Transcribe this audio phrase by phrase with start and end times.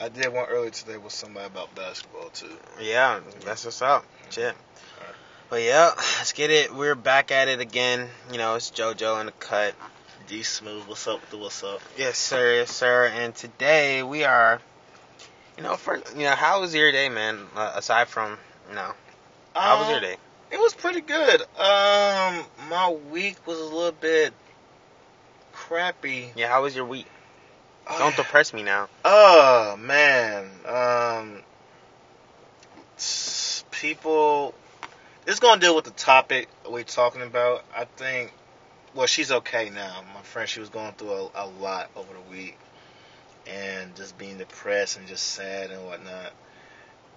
[0.00, 2.56] I did one earlier today with somebody about basketball too.
[2.80, 4.06] Yeah, that's what's up.
[4.30, 4.54] Shit.
[5.50, 6.74] But yeah, let's get it.
[6.74, 8.08] We're back at it again.
[8.32, 9.74] You know, it's JoJo in the cut.
[10.26, 11.80] D Smooth, what's up with the what's up?
[11.98, 12.60] Yes, sir.
[12.60, 13.06] Yes, sir.
[13.12, 14.60] And today we are,
[15.58, 17.38] you know, for you know, how was your day, man?
[17.54, 18.38] Uh, aside from,
[18.68, 18.92] you know,
[19.54, 20.16] how was your Um, day?
[20.52, 21.42] It was pretty good.
[21.58, 24.32] Um, my week was a little bit
[25.52, 26.32] crappy.
[26.36, 27.06] Yeah, how was your week?
[27.86, 28.88] Oh, Don't depress me now.
[29.04, 31.42] Oh man, um,
[33.80, 34.54] people.
[35.26, 37.64] It's gonna deal with the topic we're talking about.
[37.74, 38.32] I think.
[38.94, 40.02] Well, she's okay now.
[40.14, 42.58] My friend, she was going through a, a lot over the week,
[43.46, 46.32] and just being depressed and just sad and whatnot.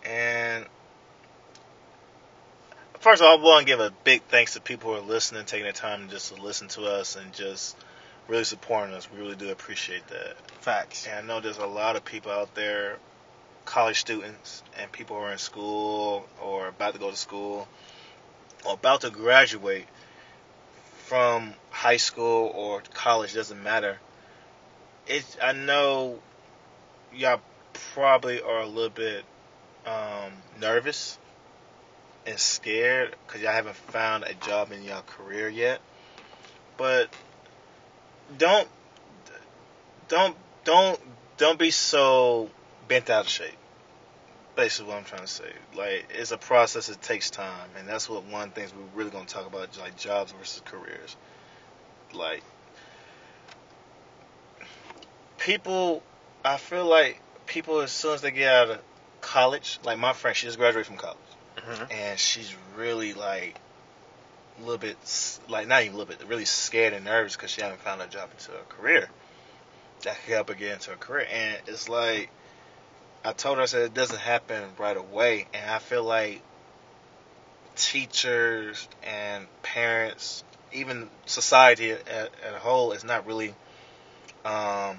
[0.05, 0.66] And
[2.99, 5.45] first of all, I want to give a big thanks to people who are listening,
[5.45, 7.76] taking the time just to listen to us and just
[8.27, 9.09] really supporting us.
[9.12, 10.36] We really do appreciate that.
[10.62, 11.08] Facts.
[11.08, 12.98] And I know there's a lot of people out there,
[13.66, 17.68] college students and people who are in school or about to go to school
[18.65, 19.88] or about to graduate
[21.05, 23.99] from high school or college, doesn't matter.
[25.08, 26.20] It I know
[27.13, 27.41] y'all
[27.93, 29.26] probably are a little bit
[29.85, 31.20] um, nervous
[32.26, 35.82] and scared because y'all haven't found a job in y'all career yet.
[36.77, 37.10] But
[38.38, 38.68] don't
[40.07, 40.99] don't don't
[41.38, 42.49] don't be so
[42.88, 43.57] bent out of shape.
[44.55, 46.88] Basically, what I'm trying to say, like, it's a process.
[46.88, 49.48] It takes time, and that's what one of the things we're really going to talk
[49.48, 51.15] about, like jobs versus careers.
[52.13, 52.43] Like,
[55.40, 56.04] people,
[56.46, 58.82] I feel like people as soon as they get out of
[59.21, 61.18] college, like my friend, she just graduated from college,
[61.58, 63.58] hmm and she's really like
[64.62, 64.97] little bit,
[65.47, 68.07] like not even a little bit, really scared and nervous because she hasn't found a
[68.07, 69.09] job into a career
[70.03, 71.28] that could help her get into a career.
[71.31, 72.29] And it's like
[73.25, 76.41] I told her, I said it doesn't happen right away, and I feel like
[77.75, 80.44] teachers and parents,
[80.74, 83.56] even society at, at a whole, is not really
[84.44, 84.97] um,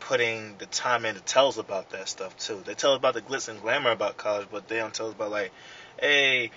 [0.00, 2.62] putting the time in to tell us about that stuff too.
[2.64, 5.14] They tell us about the glitz and glamour about college, but they don't tell us
[5.14, 5.52] about like,
[6.00, 6.50] hey,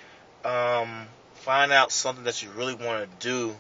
[0.46, 3.56] um, find out something that you really want to do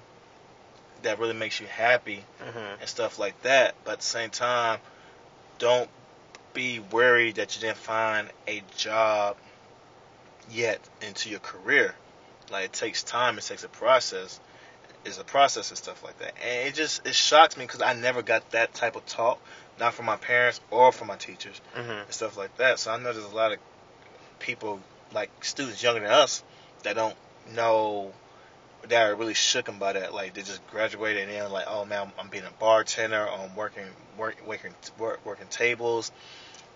[1.03, 3.75] that really makes you happy hmm and stuff like that.
[3.83, 4.79] But at the same time,
[5.59, 5.89] don't
[6.53, 9.37] be worried that you didn't find a job
[10.49, 11.95] yet into your career.
[12.51, 14.39] Like it takes time, it takes a process.
[15.05, 16.33] It's a process and stuff like that.
[16.43, 19.39] And it just it shocks me because I never got that type of talk,
[19.79, 22.79] not from my parents or from my teachers hmm and stuff like that.
[22.79, 23.59] So I know there's a lot of
[24.39, 24.81] people
[25.13, 26.43] like students younger than us
[26.83, 27.15] that don't
[27.53, 28.13] know
[28.89, 30.13] that are really shooken by that.
[30.13, 33.31] Like they just graduated and they're like, oh man, I'm, I'm being a bartender, or
[33.31, 33.85] I'm working
[34.17, 36.11] work, working work, working tables,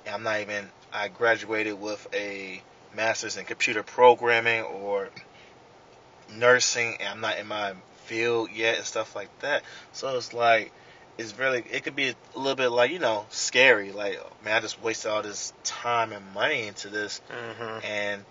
[0.05, 0.69] and I'm not even.
[0.93, 2.61] I graduated with a
[2.95, 5.09] master's in computer programming or
[6.35, 7.73] nursing, and I'm not in my
[8.05, 9.63] field yet and stuff like that.
[9.93, 10.71] So it's like.
[11.17, 13.91] It's really, it could be a little bit like, you know, scary.
[13.91, 18.23] Like, man, I just wasted all this time and money into this, hmm and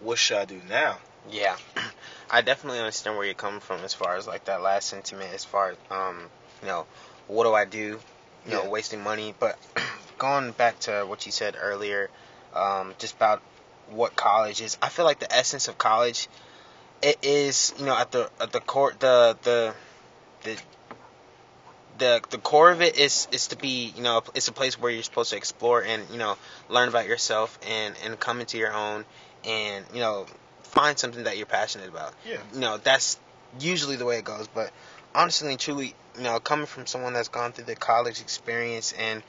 [0.00, 0.98] what should I do now?
[1.28, 1.56] Yeah,
[2.30, 5.34] I definitely understand where you're coming from as far as like that last sentiment.
[5.34, 6.28] As far as um,
[6.62, 6.86] you know,
[7.28, 8.00] what do I do?
[8.46, 8.68] You know, Yeah.
[8.68, 9.34] wasting money.
[9.38, 9.58] But
[10.18, 12.10] going back to what you said earlier,
[12.54, 13.42] um, just about
[13.90, 14.78] what college is.
[14.80, 16.28] I feel like the essence of college,
[17.02, 19.74] it is you know at the at the core the the
[20.42, 20.56] the
[21.98, 24.90] the the core of it is is to be you know it's a place where
[24.90, 26.36] you're supposed to explore and you know
[26.68, 29.04] learn about yourself and and come into your own
[29.44, 30.26] and you know
[30.62, 32.38] find something that you're passionate about Yeah.
[32.54, 33.18] you know that's
[33.58, 34.70] usually the way it goes but
[35.14, 39.22] honestly and truly you know coming from someone that's gone through the college experience and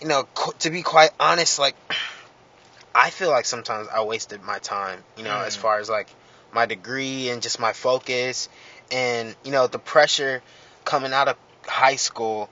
[0.00, 1.74] you know qu- to be quite honest like
[2.94, 5.60] i feel like sometimes i wasted my time you know as Mm.
[5.60, 6.08] far as like
[6.52, 8.48] my degree and just my focus
[8.90, 10.42] and you know the pressure
[10.84, 11.36] coming out of
[11.66, 12.48] high school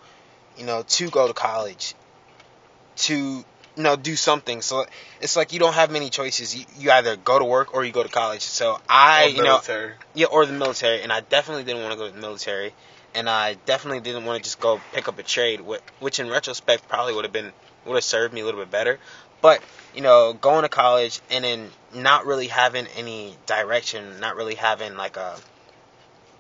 [0.59, 1.95] you know to go to college
[2.97, 3.45] to
[3.77, 4.87] you know do something so
[5.21, 7.93] it's like you don't have many choices you, you either go to work or you
[7.93, 9.61] go to college so i Or you know
[10.15, 12.73] yeah, or the military, and I definitely didn't want to go to the military,
[13.15, 15.61] and I definitely didn't want to just go pick up a trade,
[16.01, 17.53] which in retrospect probably would have been
[17.85, 18.99] would have served me a little bit better.
[19.43, 19.63] But
[19.95, 24.97] you know, going to college and then not really having any direction, not really having
[24.97, 25.37] like a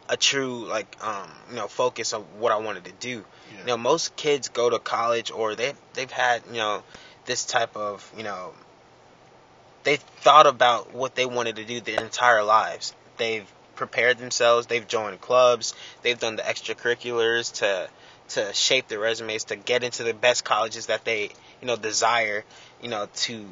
[0.08, 3.24] a true like um you know focus of what I wanted to do.
[3.52, 3.60] Yeah.
[3.60, 6.82] You know, most kids go to college or they they've had you know
[7.26, 8.52] this type of you know
[9.84, 12.94] they thought about what they wanted to do their entire lives.
[13.18, 14.66] They've prepared themselves.
[14.66, 15.74] They've joined clubs.
[16.02, 17.88] They've done the extracurriculars to
[18.28, 21.24] to shape their resumes to get into the best colleges that they
[21.60, 22.44] you know desire
[22.82, 23.46] you know to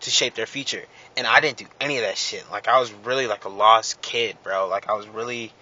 [0.00, 0.82] to shape their future
[1.16, 4.02] and i didn't do any of that shit like i was really like a lost
[4.02, 5.52] kid bro like i was really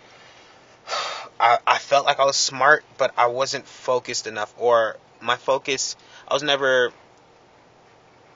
[1.40, 5.96] I, I felt like I was smart, but I wasn't focused enough, or my focus,
[6.28, 6.92] I was never,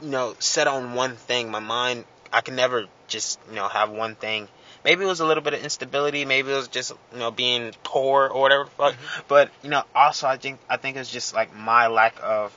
[0.02, 1.50] you know, set on one thing.
[1.50, 4.49] My mind, I can never just, you know, have one thing.
[4.85, 6.25] Maybe it was a little bit of instability.
[6.25, 8.94] Maybe it was just, you know, being poor or whatever the fuck.
[8.94, 9.23] Mm-hmm.
[9.29, 12.56] But you know, also I think I think it's just like my lack of,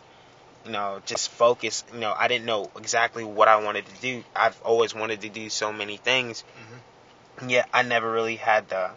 [0.66, 1.84] you know, just focus.
[1.94, 4.24] You know, I didn't know exactly what I wanted to do.
[4.36, 6.44] I've always wanted to do so many things.
[6.44, 7.50] Mm-hmm.
[7.50, 8.92] Yet I never really had the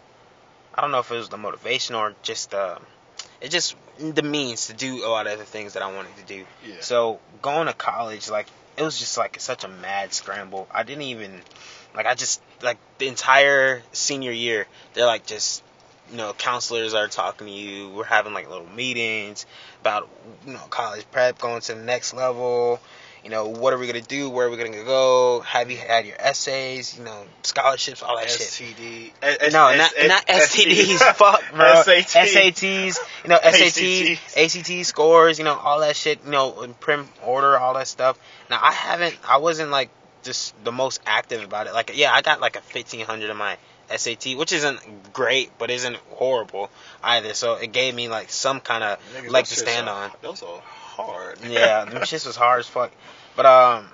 [0.73, 2.77] I don't know if it was the motivation or just uh,
[3.41, 6.23] it just the means to do a lot of the things that I wanted to
[6.23, 6.45] do.
[6.65, 6.75] Yeah.
[6.81, 8.47] So going to college, like
[8.77, 10.67] it was just like such a mad scramble.
[10.71, 11.41] I didn't even
[11.95, 15.63] like I just like the entire senior year, they're like just
[16.11, 17.89] you know, counselors are talking to you.
[17.89, 19.45] We're having like little meetings
[19.81, 20.09] about
[20.45, 22.79] you know college prep, going to the next level
[23.27, 24.29] you know, what are we gonna do?
[24.29, 25.41] Where are we gonna go?
[25.41, 26.97] Have you had your essays?
[26.97, 29.11] You know, scholarships, all that STD.
[29.21, 29.51] shit.
[29.51, 30.97] no, not not STDs.
[31.15, 31.83] Fuck, bro.
[31.85, 32.97] SATs.
[33.23, 35.39] You know, SATs, ACT scores.
[35.39, 36.23] You know, all that shit.
[36.23, 38.17] You know, in prim order, all that stuff.
[38.49, 39.17] Now, I haven't.
[39.27, 39.89] I wasn't like
[40.23, 41.73] just the most active about it.
[41.73, 43.57] Like, yeah, I got like a fifteen hundred in my
[43.95, 46.69] SAT, which isn't great, but isn't horrible
[47.03, 47.33] either.
[47.33, 50.11] So it gave me like some kind of leg to stand on.
[50.21, 51.39] Those are hard.
[51.47, 52.91] yeah, them shits was hard as fuck.
[53.35, 53.87] But um,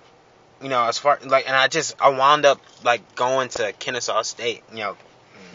[0.61, 4.21] you know, as far like, and I just I wound up like going to Kennesaw
[4.23, 4.63] State.
[4.71, 4.97] You know,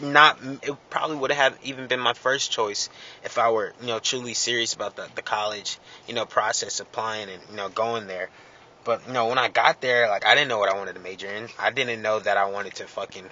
[0.01, 2.89] not it probably would have even been my first choice
[3.23, 5.77] if I were you know truly serious about the the college
[6.07, 8.29] you know process applying and you know going there.
[8.85, 11.01] But you know, when I got there, like I didn't know what I wanted to
[11.01, 11.47] major in.
[11.59, 13.25] I didn't know that I wanted to fucking,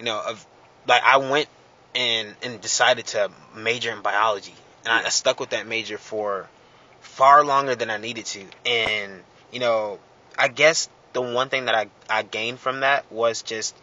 [0.00, 0.44] you know, of
[0.88, 1.48] like I went
[1.94, 4.54] and and decided to major in biology,
[4.84, 6.48] and I, I stuck with that major for
[7.00, 9.98] far longer than I needed to, and you know,
[10.38, 13.76] I guess the one thing that I, I gained from that was just,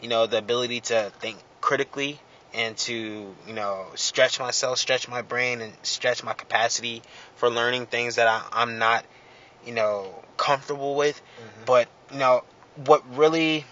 [0.00, 2.18] you know, the ability to think critically
[2.52, 7.02] and to, you know, stretch myself, stretch my brain, and stretch my capacity
[7.36, 9.04] for learning things that I, I'm not,
[9.64, 11.16] you know, comfortable with.
[11.16, 11.64] Mm-hmm.
[11.66, 12.44] But, you know,
[12.86, 13.66] what really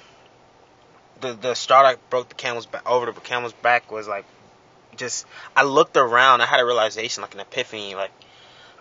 [1.21, 4.25] the the straw that broke the camel's back over the camel's back was like
[4.97, 5.27] just
[5.57, 8.11] I looked around, I had a realization, like an epiphany, like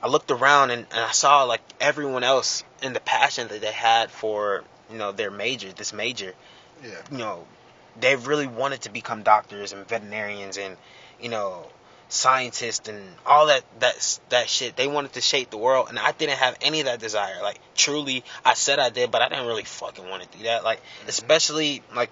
[0.02, 3.72] I looked around and, and I saw like everyone else in the passion that they
[3.72, 6.34] had for you know their major, this major.
[6.84, 7.02] Yeah.
[7.12, 7.48] You know,
[8.00, 10.78] they really wanted to become doctors and veterinarians and
[11.20, 11.68] you know
[12.10, 14.76] scientists and all that that that shit.
[14.76, 17.42] They wanted to shape the world, and I didn't have any of that desire.
[17.42, 20.64] Like truly, I said I did, but I didn't really fucking want to do that.
[20.64, 21.10] Like mm-hmm.
[21.10, 22.10] especially like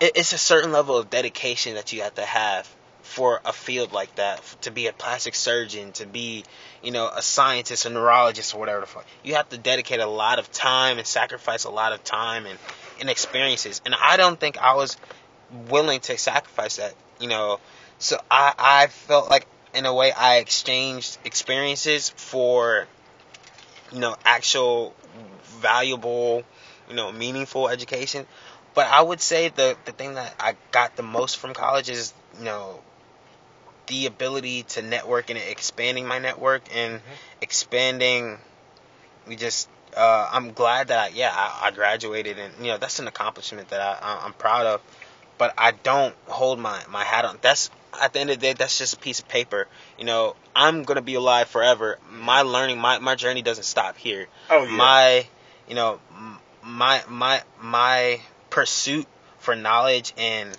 [0.00, 2.68] it, it's a certain level of dedication that you have to have
[3.02, 6.44] for a field like that to be a plastic surgeon to be
[6.80, 10.06] you know a scientist a neurologist or whatever the fuck you have to dedicate a
[10.06, 12.56] lot of time and sacrifice a lot of time and,
[13.00, 14.96] and experiences and i don't think i was
[15.68, 17.58] willing to sacrifice that you know
[18.00, 22.88] so i i felt like in a way i exchanged experiences for
[23.92, 24.92] you know actual
[25.60, 26.42] valuable
[26.88, 28.26] you know meaningful education
[28.74, 32.12] but i would say the the thing that i got the most from college is
[32.38, 32.80] you know
[33.90, 37.12] the ability to network and expanding my network and mm-hmm.
[37.42, 38.38] expanding.
[39.26, 43.00] We just, uh, I'm glad that I, yeah, I, I, graduated and you know that's
[43.00, 44.80] an accomplishment that I, I'm proud of.
[45.36, 47.38] But I don't hold my my hat on.
[47.42, 47.70] That's
[48.00, 49.66] at the end of the day, that's just a piece of paper.
[49.98, 51.98] You know, I'm gonna be alive forever.
[52.10, 54.26] My learning, my my journey doesn't stop here.
[54.48, 54.76] Oh yeah.
[54.76, 55.26] My,
[55.68, 56.00] you know,
[56.62, 58.20] my my my
[58.50, 59.06] pursuit
[59.38, 60.56] for knowledge and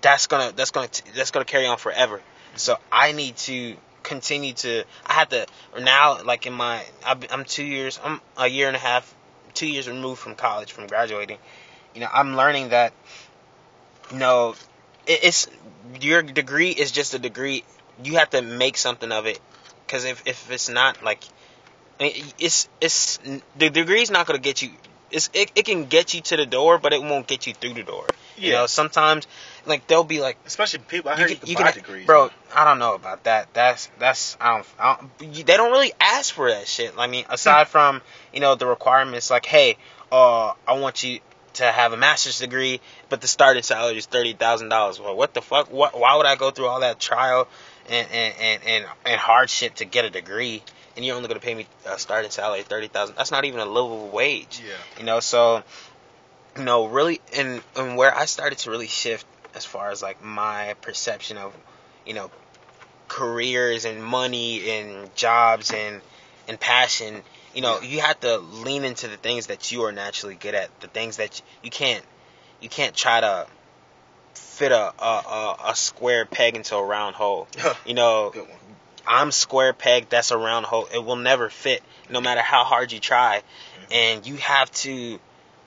[0.00, 2.20] that's gonna that's gonna that's gonna carry on forever.
[2.56, 4.84] So I need to continue to.
[5.06, 5.46] I have to
[5.78, 9.14] now, like in my, I'm two years, I'm a year and a half,
[9.54, 11.38] two years removed from college, from graduating.
[11.94, 12.92] You know, I'm learning that.
[14.10, 14.54] You know,
[15.06, 15.48] it's
[16.00, 17.64] your degree is just a degree.
[18.02, 19.40] You have to make something of it,
[19.86, 21.22] because if if it's not like,
[21.98, 23.18] it's it's
[23.56, 24.70] the degree's not gonna get you.
[25.10, 27.74] It's, it, it can get you to the door, but it won't get you through
[27.74, 28.06] the door.
[28.36, 28.46] Yeah.
[28.46, 29.26] You know, sometimes
[29.66, 31.10] like they'll be like, especially people.
[31.10, 32.30] I heard you, can, you can, degrees, bro.
[32.54, 33.52] I don't know about that.
[33.52, 35.34] That's that's I don't, I don't.
[35.34, 36.94] They don't really ask for that shit.
[36.96, 37.70] I mean, aside hmm.
[37.70, 38.02] from
[38.32, 39.76] you know the requirements, like, hey,
[40.12, 41.20] uh, I want you
[41.54, 45.00] to have a master's degree, but the starting salary is thirty thousand dollars.
[45.00, 45.70] Well, what the fuck?
[45.72, 45.98] What?
[45.98, 47.48] Why would I go through all that trial
[47.88, 50.62] and and and and, and hardship to get a degree?
[50.96, 53.16] And you're only gonna pay me a starting salary thirty thousand.
[53.16, 54.60] That's not even a livable wage.
[54.64, 54.74] Yeah.
[54.98, 55.62] You know, so
[56.56, 60.22] you know, really, and and where I started to really shift as far as like
[60.22, 61.54] my perception of,
[62.06, 62.30] you know,
[63.08, 66.00] careers and money and jobs and
[66.48, 67.22] and passion,
[67.54, 70.80] you know, you have to lean into the things that you are naturally good at,
[70.80, 72.04] the things that you can't
[72.60, 73.46] you can't try to
[74.34, 77.48] fit a a, a, a square peg into a round hole.
[77.86, 78.32] You know,
[79.06, 80.86] I'm square peg, that's a round hole.
[80.92, 83.38] It will never fit, no matter how hard you try.
[83.38, 83.92] Mm-hmm.
[83.92, 85.18] And you have to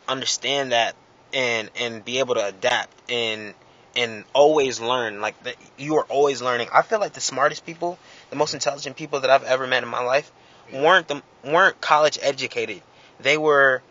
[0.08, 0.96] understand that
[1.34, 3.54] and and be able to adapt and
[3.96, 5.22] and always learn.
[5.22, 6.70] Like that, you are always learning.
[6.74, 7.98] I feel like the smartest people,
[8.30, 10.32] the most intelligent people that I've ever met in my life,
[10.72, 12.82] weren't the weren't college educated.
[13.20, 13.82] They were,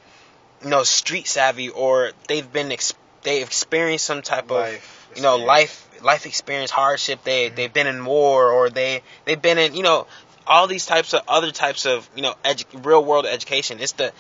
[0.62, 5.12] you know, street savvy or they've been ex- they experienced some type of Life.
[5.17, 7.55] you know life life experience hardship they mm-hmm.
[7.57, 10.07] they've been in war or they they've been in you know
[10.47, 14.12] all these types of other types of you know edu- real world education it's the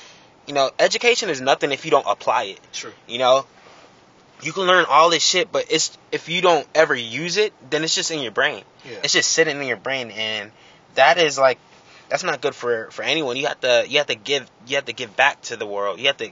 [0.46, 2.92] you know education is nothing if you don't apply it True.
[3.08, 3.44] you know
[4.42, 7.82] you can learn all this shit but it's if you don't ever use it then
[7.82, 8.98] it's just in your brain Yeah.
[9.02, 10.52] it's just sitting in your brain and
[10.94, 11.58] that is like
[12.12, 13.38] that's not good for for anyone.
[13.38, 15.98] You have to you have to give you have to give back to the world.
[15.98, 16.30] You have to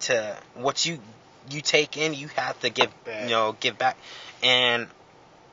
[0.00, 0.98] to what you
[1.50, 3.22] you take in you have to give Back.
[3.22, 3.96] you know give back.
[4.42, 4.88] And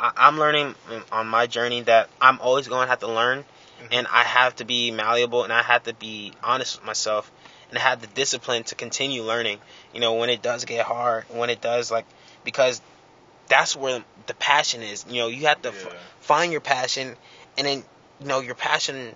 [0.01, 0.75] I, i'm learning
[1.13, 3.45] on my journey that i'm always going to have to learn
[3.81, 3.87] Mhm.
[3.91, 7.31] and i have to be malleable and i have to be honest with myself
[7.69, 9.59] and have the discipline to continue learning.
[9.93, 12.05] You know when it does get hard when it does like
[12.43, 12.81] because
[13.47, 15.05] that's where the passion is.
[15.09, 15.87] You know you have to f-
[16.19, 17.15] find your passion
[17.57, 17.83] and then
[18.19, 19.15] you know your passion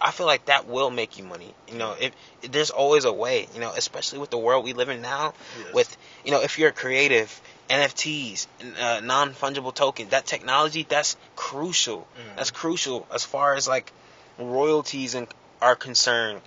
[0.00, 3.46] i feel like that will make you money you know if, there's always a way
[3.54, 5.32] you know especially with the world we live in now
[5.64, 5.74] Yes.
[5.74, 8.46] with you know if you're creative nfts
[8.78, 12.36] uh, non-fungible tokens that technology that's crucial Mhm.
[12.36, 13.92] that's crucial as far as like
[14.38, 15.26] royalties and
[15.60, 16.40] are concerned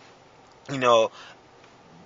[0.70, 1.12] you know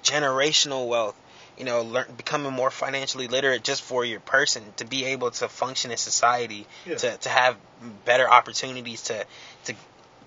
[0.04, 1.16] generational wealth
[1.58, 5.48] you know learn becoming more financially literate just for your person to be able to
[5.48, 6.96] function in society Yeah.
[6.96, 7.58] to, to have
[8.06, 9.26] better opportunities to
[9.66, 9.76] to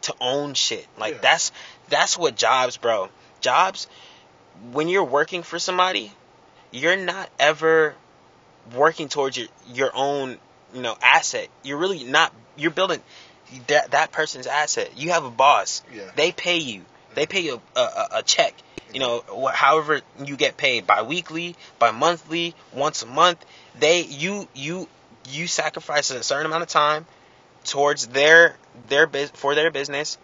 [0.05, 0.87] to own shit.
[0.99, 1.21] Like Yeah.
[1.23, 1.53] that's
[1.89, 3.09] that's what jobs bro.
[3.41, 3.87] Jobs
[4.73, 6.13] when you're working for somebody
[6.71, 7.95] you're not ever
[8.75, 10.39] working towards your your own
[10.75, 11.49] you know asset.
[11.63, 13.01] You're really not you're building
[13.69, 14.91] that that person's asset.
[14.97, 15.83] You have a boss.
[15.93, 16.11] Yeah.
[16.17, 16.83] they pay you.
[17.15, 18.55] They pay you a, a, a check.
[18.93, 23.45] You know wh- however you get paid bi-weekly bi-monthly once a month.
[23.79, 24.89] They you you
[25.29, 27.07] you sacrifice a certain amount of time
[27.65, 28.57] towards their
[28.89, 30.19] their bus for their business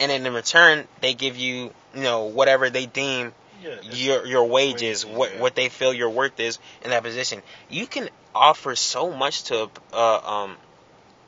[0.00, 3.32] and then in return they give you you know whatever they deem
[3.62, 3.76] Yeah.
[3.92, 5.40] your your wages, wages, what yeah.
[5.40, 7.42] what they feel your worth is in that position.
[7.70, 10.56] You can offer so much to a uh, um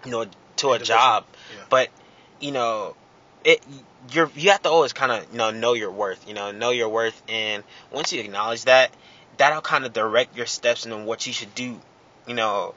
[0.04, 1.62] you know to a job, yeah.
[1.70, 1.90] but
[2.40, 2.96] you know
[3.44, 3.62] it
[4.10, 6.26] you're you have to always kind of you know know your worth.
[6.26, 8.90] You know know your worth, and once you acknowledge that,
[9.36, 11.80] that'll kind of direct your steps into what you should do.
[12.26, 12.74] You know,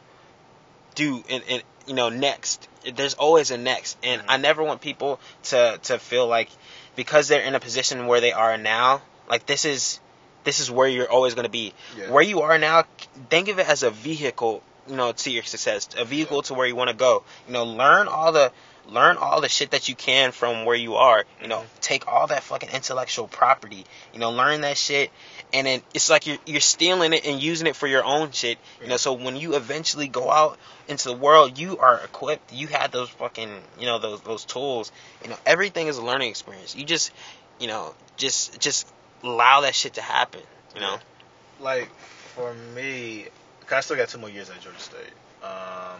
[0.93, 2.67] do in you know next.
[2.95, 4.25] There's always a next, and Mhm.
[4.29, 6.49] I never want people to to feel like
[6.95, 9.99] because they're in a position where they are now, like this is
[10.43, 11.73] this is where you're always going to be.
[11.97, 12.09] Yeah.
[12.09, 12.85] Where you are now,
[13.29, 16.67] think of it as a vehicle, you know, to your success, a vehicle to where
[16.67, 17.23] you want to go.
[17.47, 18.51] You know, learn all the
[18.89, 21.25] learn all the shit that you can from where you are.
[21.41, 21.81] You know, Mhm.
[21.81, 23.85] take all that fucking intellectual property.
[24.13, 25.11] You know, learn that shit,
[25.51, 28.57] and then it's like you're you're stealing it and using it for your own shit.
[28.81, 32.53] You know, so when you eventually go out into the world, you are equipped.
[32.53, 34.91] You had those fucking, you know, those those tools.
[35.21, 36.73] You know, everything is a learning experience.
[36.73, 37.11] You just,
[37.59, 38.87] you know, just just
[39.21, 40.41] allow that shit to happen.
[40.75, 40.99] You know.
[41.59, 41.89] like
[42.35, 43.25] for me,
[43.67, 45.13] 'cause I still got two more years at Georgia State.
[45.43, 45.49] Um,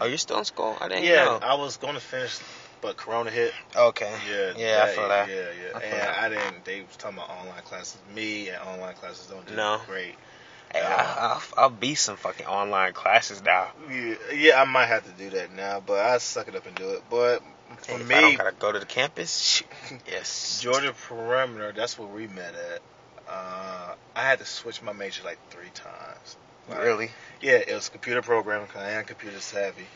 [0.00, 0.76] Oh, you're still in school?
[0.80, 1.38] I didn't yeah, know.
[1.42, 2.38] I was going to finish,
[2.80, 3.52] but Corona hit.
[3.76, 4.12] Okay.
[4.28, 5.28] Yeah, Yeah, I feel that.
[5.28, 6.18] Yeah, yeah, I and that.
[6.18, 6.64] I didn't.
[6.64, 7.98] They was talking about online classes.
[8.14, 9.80] Me and online classes don't do No.
[9.86, 10.14] great.
[10.72, 13.68] Hey, I, I'll, I'll be some fucking online classes now.
[13.90, 16.76] Yeah, yeah, I might have to do that now, but I suck it up and
[16.76, 17.04] do it.
[17.08, 17.42] But
[17.78, 19.62] for Hey, if I gotta go to the campus.
[20.06, 20.60] Yes.
[20.60, 22.82] Georgia perimeter, that's where we met at.
[23.28, 26.36] Uh, I had to switch my major like three times.
[26.68, 27.10] Really?
[27.40, 29.86] Yeah, it was computer programming because I am computer savvy.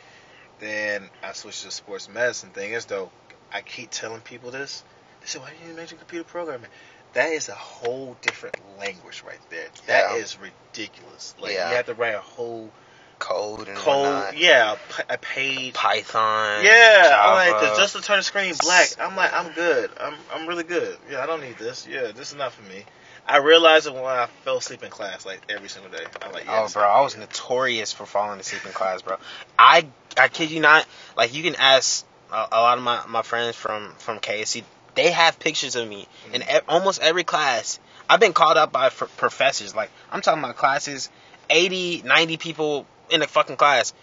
[0.61, 2.51] Then I switched to sports medicine.
[2.51, 3.11] Thing is though,
[3.53, 4.85] I keep telling people this.
[5.21, 6.71] They say, "Why did you major in computer programming?"
[7.15, 9.67] That is a whole different language right there.
[9.87, 10.49] That is Yeah.
[10.73, 11.35] ridiculous.
[11.39, 11.71] Like Yeah.
[11.71, 12.71] you have to write a whole
[13.19, 14.05] Code and code.
[14.07, 14.37] whatnot.
[14.37, 14.77] Yeah,
[15.09, 15.75] a, page.
[15.75, 16.65] Python.
[16.65, 17.77] Yeah, I'm like, Java.
[17.77, 19.91] just to turn the screen black, I'm like, I'm good.
[20.01, 20.99] I'm, I'm really good.
[21.09, 21.87] Yeah, I don't need this.
[21.87, 22.85] Yeah, this is not for me.
[23.27, 26.05] I realized it when I fell asleep in class, like every single day.
[26.23, 29.17] I'm like, yeah, Oh, bro, I was notorious for falling asleep in class, bro.
[29.59, 29.87] I
[30.19, 30.87] I kid you not.
[31.17, 34.65] Like you can ask a, a lot of my, my friends from from KSC.
[34.95, 36.35] They have pictures of me mm-hmm.
[36.35, 37.79] in e- almost every class.
[38.11, 39.75] I've been called up by f- professors.
[39.75, 41.09] Like I'm talking about classes,
[41.49, 43.95] 80, 90 people in the fucking class.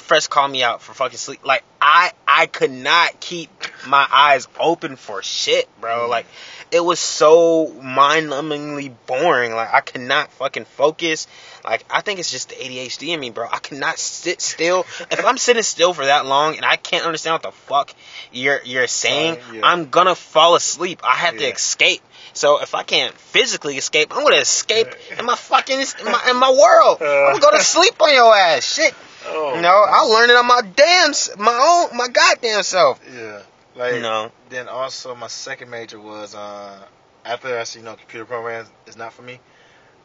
[0.00, 1.44] Fresh called me out for fucking sleep.
[1.44, 3.50] Like I I could not keep
[3.86, 6.06] my eyes open for shit, bro.
[6.06, 6.08] Mm.
[6.08, 6.26] Like
[6.72, 9.52] it was so mind-numbingly boring.
[9.52, 11.26] Like I could not fucking focus.
[11.64, 13.46] Like I think it's just the ADHD in me, bro.
[13.50, 14.80] I cannot sit still.
[15.10, 17.94] if I'm sitting still for that long and I can't understand what the fuck
[18.32, 19.66] you're you're saying, Sorry, yeah.
[19.66, 21.00] I'm gonna fall asleep.
[21.04, 22.02] I have to escape.
[22.32, 24.88] So if I can't physically escape, I'm gonna escape
[25.18, 26.98] in my fucking in my, in my world.
[27.02, 28.64] I'm gonna go to sleep on your ass.
[28.64, 28.94] Shit.
[29.32, 31.52] Oh, You know, I learned it on my damn, s- my
[31.90, 33.00] own, my goddamn self.
[33.12, 33.42] Yeah.
[33.76, 36.78] Like You know, then also my second major was uh
[37.24, 39.38] after I see you know computer programs is not for me.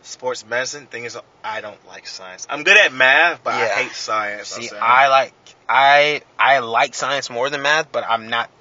[0.02, 2.46] Sports medicine thing is I don't like science.
[2.50, 4.50] I'm good at math, but I hate science.
[4.50, 4.70] See.
[4.80, 5.34] I like,
[5.68, 8.52] I, I like science more than math, but I'm not,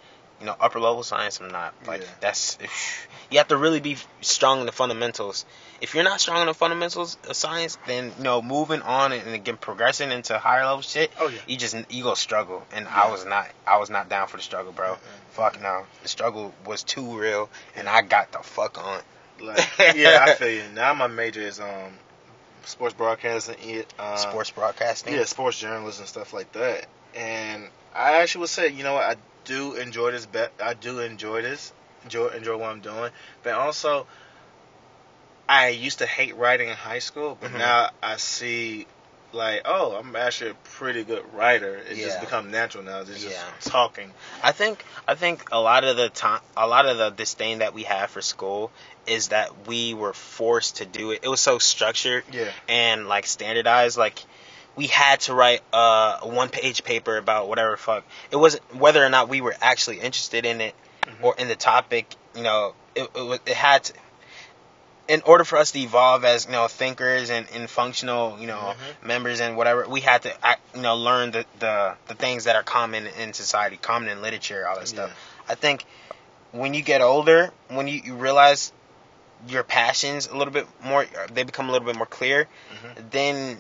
[0.41, 1.41] you know, upper level science.
[1.41, 2.07] I'm not like Yeah.
[2.21, 2.59] that's.
[3.31, 5.45] You have to really be strong in the fundamentals.
[5.81, 9.35] If you're not strong in the fundamentals of science, then you know, moving on and
[9.35, 11.39] again progressing into higher level shit, oh yeah.
[11.47, 12.65] you just you go struggle.
[12.73, 13.03] And Yeah.
[13.03, 14.93] I was not, I was not down for the struggle, bro.
[14.93, 14.99] Mm-mm.
[15.31, 19.01] Fuck no, the struggle was too real, and I got the fuck on.
[19.41, 20.63] Like, yeah, I feel you.
[20.75, 21.93] Now my major is um
[22.65, 25.15] sports broadcasting, uh, Sports broadcasting.
[25.15, 26.87] yeah, sports journalism and stuff like that.
[27.17, 29.15] And I actually would say, you know what, I
[29.45, 30.27] do enjoy this.
[30.27, 31.73] Bet I do enjoy this.
[32.05, 33.11] Enjoy enjoy what I'm doing.
[33.43, 34.07] But also,
[35.49, 37.59] I used to hate writing in high school, but Mhm.
[37.59, 38.87] now I see.
[39.33, 41.75] Like oh, I'm actually a pretty good writer.
[41.75, 42.07] It's Yeah.
[42.07, 43.01] just become natural now.
[43.01, 43.43] It's just Yeah.
[43.63, 44.15] talking.
[44.45, 47.75] I think I think a lot of the time, a lot of the disdain that
[47.75, 48.71] we have for school
[49.07, 51.21] is that we were forced to do it.
[51.25, 53.99] It was so structured Yeah, and like standardized.
[53.99, 54.21] Like
[54.77, 58.05] we had to write a one page paper about whatever fuck.
[58.31, 60.75] It wasn't whether or not we were actually interested in it
[61.07, 61.23] Mhm.
[61.25, 62.15] or in the topic.
[62.35, 63.93] You know, it it, was, it had to.
[65.07, 68.75] In order for us to evolve as you know thinkers and, and functional you know
[69.03, 69.07] Mhm.
[69.07, 70.33] members and whatever, we had to
[70.75, 74.67] you know learn the, the the things that are common in society, common in literature,
[74.67, 75.11] all that stuff.
[75.47, 75.85] I think
[76.53, 78.73] when you get older, when you, you realize
[79.47, 82.49] your passions a little bit more, they become a little bit more clear.
[82.73, 83.11] Mhm.
[83.11, 83.59] Then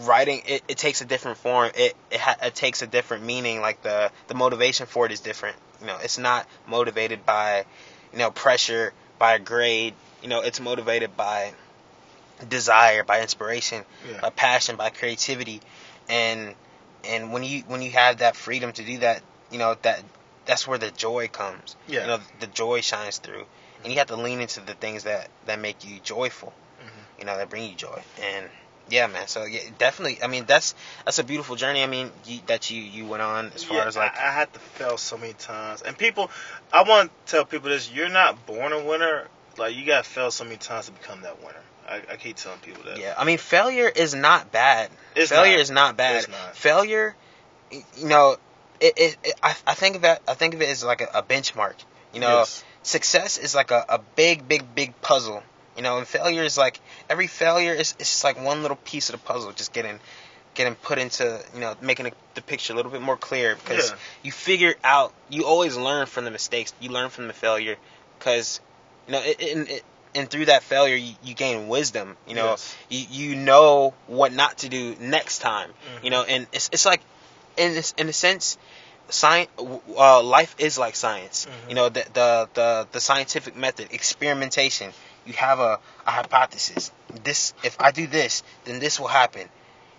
[0.00, 1.70] writing it, it takes a different form.
[1.74, 3.60] It it, ha- it takes a different meaning.
[3.60, 5.56] Like the the motivation for it is different.
[5.80, 7.64] You know, it's not motivated by
[8.12, 9.94] you know pressure, by a grade.
[10.22, 11.52] You know, it's motivated by
[12.48, 15.60] desire, by inspiration, yeah, by passion, by creativity,
[16.08, 16.54] and
[17.04, 20.02] and when you when you have that freedom to do that, you know that
[20.46, 21.76] that's where the joy comes.
[21.88, 22.00] yeah.
[22.02, 23.44] You know, the joy shines through,
[23.84, 26.52] and you have to lean into the things that that make you joyful.
[26.82, 27.18] Mhm.
[27.20, 28.48] You know, that bring you joy, and
[28.90, 29.26] yeah, man.
[29.28, 30.22] So yeah, definitely.
[30.22, 30.74] I mean, that's
[31.04, 31.82] that's a beautiful journey.
[31.82, 34.32] I mean, you, that you you went on as far Yeah, as like I, I
[34.32, 36.30] had to fail so many times, and people,
[36.72, 39.28] I want to tell people this: you're not born a winner.
[39.58, 41.60] Like you got to fail so many times to become that winner.
[41.88, 42.98] I, I keep telling people that.
[42.98, 43.14] yeah.
[43.18, 44.90] I mean, failure is not bad.
[45.16, 45.60] It's failure not.
[45.60, 46.16] is not bad.
[46.16, 46.56] It's not.
[46.56, 47.16] Failure,
[47.70, 48.36] you know,
[48.80, 50.22] it, it, it I, I think of that.
[50.28, 51.74] I think of it as like a, a benchmark.
[52.14, 52.64] You know, Yes.
[52.82, 55.42] success is like a, a big, big, big puzzle.
[55.76, 59.08] You know, and failure is like every failure is it's just like one little piece
[59.08, 59.98] of the puzzle, just getting
[60.54, 63.90] getting put into you know making the- the picture a little bit more clear because
[63.90, 63.96] Yeah.
[64.24, 67.76] you figure out you always learn from the mistakes you learn from the failure
[68.18, 68.60] because
[69.06, 72.50] you know it, it, it, and through that failure you, you gain wisdom you know
[72.50, 72.76] Yes.
[72.88, 76.04] you, you know what not to do next time Mhm.
[76.04, 77.00] you know and it's, it's like
[77.56, 78.58] in this, in a sense
[79.08, 81.68] science uh, life is like science Mhm.
[81.68, 84.92] you know the, the the the scientific method experimentation
[85.26, 86.90] you have a, a hypothesis.
[87.24, 89.48] This if i do this then this will happen.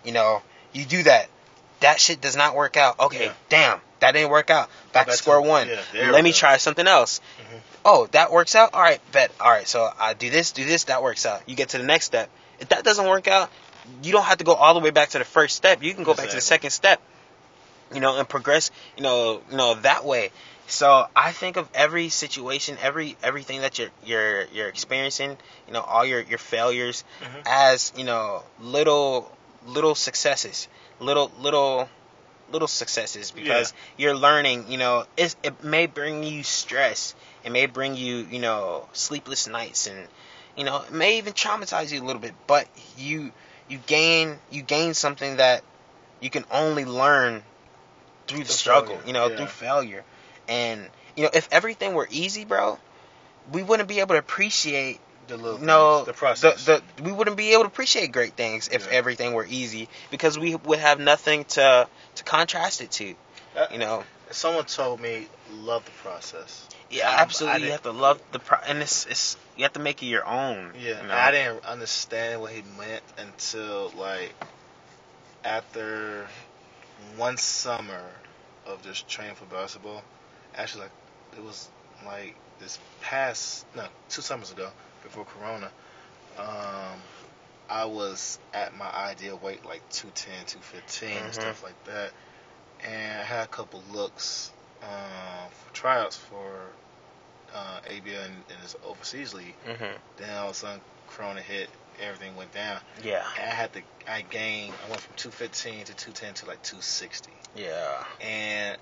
[0.04, 1.28] You know you do that.
[1.80, 2.98] That shit does not work out.
[3.00, 3.32] Okay Yeah.
[3.48, 4.68] damn that didn't work out.
[4.68, 5.68] Back to Back to- square one.
[5.68, 6.36] yeah, let me go.
[6.36, 7.20] try something else.
[7.40, 7.58] Mhm.
[7.84, 8.74] oh that works out?
[8.74, 9.30] All right bet.
[9.40, 11.42] All right so i do this do this that works out.
[11.46, 12.28] You get to the next step.
[12.60, 13.50] If that doesn't work out
[14.02, 15.82] you don't have to go all the way back to the first step.
[15.82, 17.00] You can go back to the second step
[17.92, 20.30] you know and progress you know you know that way
[20.66, 25.80] so i think of every situation every everything that you're you're you're experiencing you know
[25.80, 27.42] all your your failures Mhm.
[27.46, 29.30] as you know little
[29.66, 30.68] little successes
[31.00, 31.88] little little
[32.52, 37.66] little successes because you're learning you know it's, it may bring you stress it may
[37.66, 40.08] bring you you know sleepless nights and
[40.56, 43.32] you know it may even traumatize you a little bit but you
[43.68, 45.62] you gain you gain something that
[46.20, 47.42] you can only learn
[48.26, 49.36] through the Through struggle failure, you know yeah.
[49.36, 50.04] through failure
[50.48, 52.78] and you know if everything were easy bro
[53.52, 56.64] we wouldn't be able to appreciate The little no things, the process.
[56.64, 58.92] The, the, we wouldn't be able to appreciate great things if Yeah.
[58.92, 63.14] everything were easy because we would have nothing to to contrast it to
[63.56, 66.66] Uh, you know Someone told me love the process.
[66.90, 69.80] yeah I absolutely you have to love the pro- and it's, it's you have to
[69.80, 71.14] make it your own Yeah, you know?
[71.14, 74.32] I didn't understand what he meant until like
[75.44, 76.26] after
[77.16, 78.02] one summer
[78.66, 80.02] of just training for basketball.
[80.56, 80.92] Actually, like
[81.38, 81.68] it was
[82.04, 84.70] like this past no two summers ago
[85.02, 85.70] before Corona.
[86.38, 87.00] Um,
[87.68, 91.24] I was at my ideal weight, like 210, 215, Mhm.
[91.24, 92.10] and stuff like that.
[92.84, 94.50] And I had a couple looks
[94.82, 96.66] um, for tryouts for
[97.54, 99.54] uh, ABA and, this overseas league.
[99.64, 101.68] hmm Then all of a sudden, Corona hit,
[102.00, 102.80] everything went down.
[103.02, 103.24] Yeah.
[103.40, 107.32] And I had to, I gained, I went from 215 to 210 to like 260.
[107.56, 108.04] Yeah.
[108.20, 108.78] And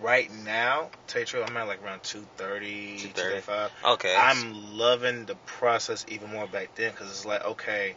[0.00, 3.12] right now, tell you truth, I'm at like around 230, 230.
[3.12, 3.70] 235.
[3.94, 4.16] Okay.
[4.16, 7.96] I'm loving the process even more back then because it's like, okay,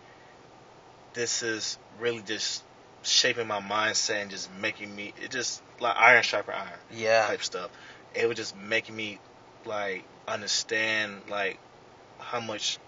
[1.13, 2.63] this is really just
[3.03, 7.27] shaping my mindset and just making me, it just like iron sharper iron yeah.
[7.27, 7.69] type stuff.
[8.13, 9.19] It was just making me
[9.65, 11.59] like understand like
[12.19, 12.79] how much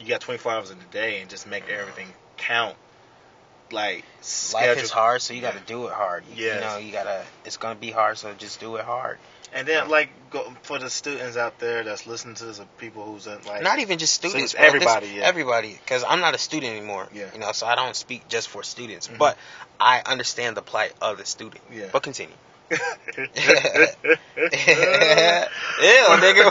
[0.00, 2.76] you got 24 hours in the day and just make everything count.
[3.72, 4.04] Like
[4.52, 6.22] Life is hard, so you got to do it hard.
[6.34, 6.54] You, Yes.
[6.56, 7.24] you know, you gotta.
[7.44, 9.18] It's gonna be hard, so just do it hard.
[9.54, 13.26] And then like go, for the students out there that's listening to this, people who's
[13.26, 14.50] in, like Not even just students.
[14.52, 15.22] Students, everybody, yeah.
[15.22, 17.08] Everybody, because I'm not a student anymore.
[17.12, 17.26] Yeah.
[17.32, 19.18] You know, so I don't speak just for students, Mhm.
[19.18, 19.38] but
[19.80, 21.62] I understand the plight of the student.
[21.72, 21.86] Yeah.
[21.92, 22.34] But continue.
[22.70, 22.78] Ew,
[25.80, 26.50] Eddie nigga.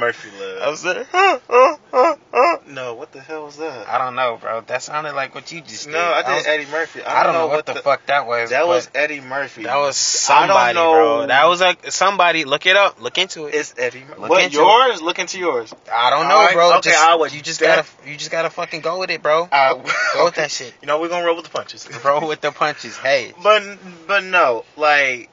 [0.00, 0.70] Murphy I love.
[0.70, 1.04] was there.
[1.10, 3.86] "Huh, huh, huh, huh." No, what the hell was that?
[3.86, 4.62] I don't know, bro.
[4.62, 5.92] That sounded like what you just did.
[5.92, 7.02] no, I did was- Eddie Murphy.
[7.02, 8.50] I don't know what the, fuck that was.
[8.50, 9.64] That was Eddie Murphy.
[9.64, 10.92] that was I don't somebody, know.
[10.92, 11.26] bro.
[11.26, 12.44] That was like somebody.
[12.46, 13.00] Look it up.
[13.02, 13.54] Look into it.
[13.54, 14.04] It's Eddie.
[14.08, 15.02] Mur- Look What into yours?
[15.02, 15.74] Look into yours.
[15.92, 16.70] I don't know, Alright, bro.
[16.78, 19.22] okay, Just- I would you just def- gotta, you just gotta fucking go with it,
[19.22, 19.48] bro.
[19.52, 19.74] Uh,
[20.14, 20.72] Go with that shit.
[20.80, 21.88] You know we're gonna roll with the punches.
[22.04, 22.96] Roll with the punches.
[22.96, 23.62] Hey, But
[24.06, 25.28] but no, like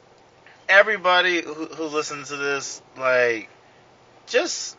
[0.67, 3.49] everybody who, who listens to this, like
[4.27, 4.75] just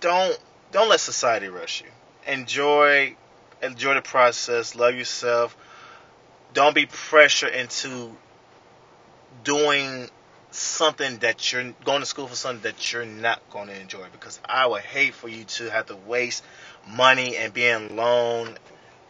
[0.00, 0.38] don't
[0.72, 1.88] don't let society rush you.
[2.32, 3.16] Enjoy
[3.62, 4.74] enjoy the process.
[4.74, 5.56] Love yourself.
[6.54, 8.16] Don't be pressured into
[9.44, 10.08] doing
[10.50, 14.40] something that you're going to school for something that you're not going to enjoy because
[14.44, 16.42] I would hate for you to have to waste
[16.88, 18.58] money and being loan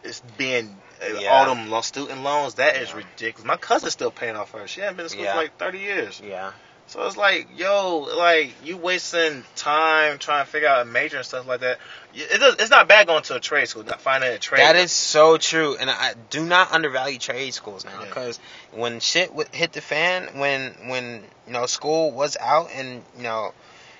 [0.03, 0.77] it's being
[1.19, 1.29] Yeah.
[1.31, 2.97] all them student loans that is Yeah.
[2.97, 5.31] ridiculous my cousin's still paying off her she hasn't been to school Yeah.
[5.33, 6.51] for like 30 years yeah,
[6.91, 11.25] so it's like yo like you wasting time trying to figure out a major and
[11.25, 11.79] stuff like that
[12.13, 14.75] it does, it's not bad going to a trade school not finding a trade that
[14.75, 15.77] is so true.
[15.79, 18.05] And I do not undervalue trade schools now Yeah.
[18.05, 18.39] because
[18.73, 23.53] when shit hit the fan, when when you know school was out and you know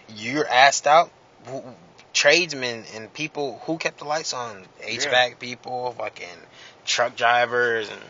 [0.09, 1.09] you're asked out,
[2.13, 6.27] tradesmen and people who kept the lights on, HVAC people, fucking
[6.85, 8.01] truck drivers and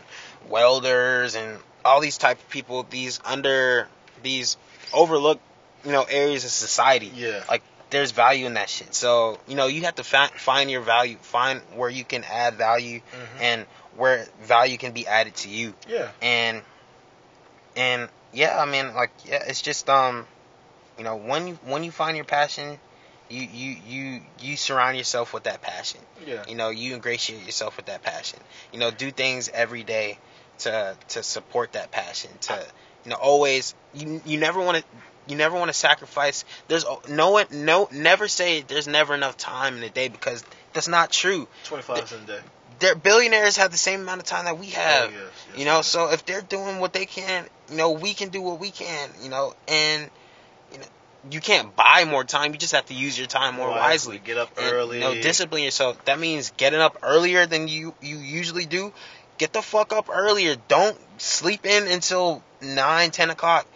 [0.48, 3.86] welders and all these type of people, these under
[4.22, 4.56] these
[4.92, 5.42] overlooked
[5.84, 7.10] you know areas of society.
[7.14, 8.94] yeah Like there's value in that shit.
[8.94, 12.54] So you know you have to fi- find your value, find where you can add
[12.54, 13.40] value, Mhm.
[13.40, 15.74] and where value can be added to you.
[15.88, 16.62] yeah And
[17.76, 20.26] and yeah, I mean like yeah, it's just um,
[20.98, 22.78] you know when you when you find your passion,
[23.28, 26.00] you you you you surround yourself with that passion.
[26.26, 28.38] yeah You know you ingratiate yourself with that passion.
[28.72, 30.18] You know do things every day
[30.60, 32.30] to to support that passion.
[32.42, 32.64] To
[33.04, 34.84] you know always you you never want to
[35.28, 36.44] you never want to sacrifice.
[36.68, 40.88] There's no one no never say there's never enough time in a day because that's
[40.88, 41.48] not true.
[41.64, 42.40] 25 hours in a day
[42.80, 45.08] Their billionaires have the same amount of time that we oh, have.
[45.08, 45.86] Oh, yes, yes, You know, yes.
[45.86, 49.10] so if they're doing what they can, you know, we can do what we can,
[49.22, 50.10] you know, and
[50.72, 50.84] you know,
[51.30, 52.52] you can't buy more time.
[52.52, 54.18] You just have to use your time more wisely.
[54.18, 54.98] Get up And, early.
[54.98, 56.04] You know, discipline yourself.
[56.06, 58.92] That means getting up earlier than you you usually do.
[59.42, 60.54] Get the fuck up earlier.
[60.68, 63.66] Don't sleep in until nine, ten o'clock.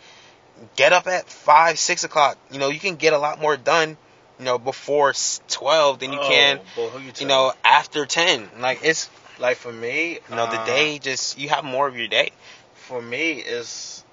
[0.76, 2.38] Get up at five, six o'clock.
[2.52, 3.96] You know, you can get a lot more done.
[4.38, 5.12] You know, before
[5.48, 6.61] twelve than you Oh, can.
[6.76, 8.48] boy, you, You know, after ten.
[8.61, 11.96] Like it's like for me, you know the uh, day just you have more of
[11.96, 12.31] your day.
[12.74, 14.05] for me is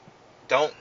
[0.48, 0.74] don't.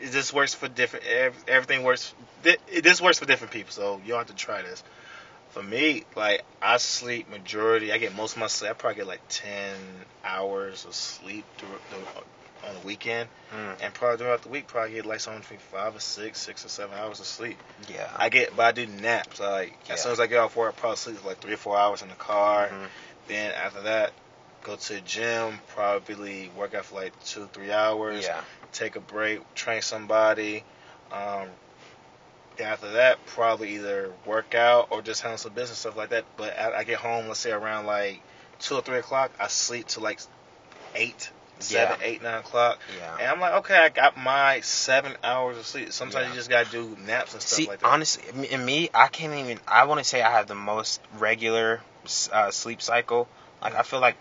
[0.00, 1.04] This works for different.
[1.46, 2.12] Everything works.
[2.42, 4.82] This works for different people, so you don't have to try this.
[5.54, 7.92] For me, like I sleep majority.
[7.92, 8.72] I get most of my sleep.
[8.72, 9.76] I probably get like ten
[10.24, 13.76] hours of sleep through, the, on the weekend, Mm.
[13.80, 16.68] and probably throughout the week, probably get like somewhere between five or six, six or
[16.68, 17.56] seven hours of sleep.
[17.88, 18.10] Yeah.
[18.16, 19.38] I get, but I do naps.
[19.38, 19.92] Like Yeah.
[19.94, 21.78] as soon as I get off work, I probably sleep for like three or four
[21.78, 22.68] hours in the car.
[22.68, 22.88] Mhm.
[23.28, 24.12] Then after that,
[24.64, 25.60] go to the gym.
[25.68, 28.24] Probably work out for like two, three hours.
[28.24, 28.40] Yeah.
[28.72, 30.64] Take a break, train somebody.
[31.12, 31.48] Um,
[32.60, 36.24] after that, probably either work out or just handle some business stuff like that.
[36.36, 38.20] But I, I get home, let's say around like
[38.58, 39.32] two or three o'clock.
[39.38, 40.20] I sleep till like
[40.94, 42.78] eight, seven, eight, nine o'clock.
[42.98, 43.16] Yeah.
[43.18, 45.92] And I'm like, okay, I got my seven hours of sleep.
[45.92, 46.30] Sometimes Yeah.
[46.30, 47.86] you just gotta do naps and stuff See, like that.
[47.86, 49.58] honestly, in me, I can't even.
[49.66, 51.80] I want to say I have the most regular
[52.32, 53.28] uh, sleep cycle.
[53.62, 54.16] Like I feel like